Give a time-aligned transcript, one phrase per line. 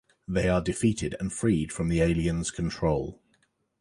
[0.27, 3.21] They are defeated and freed from the alien's control.